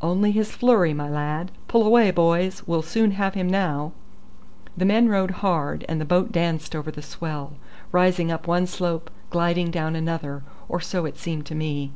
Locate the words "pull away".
1.66-2.12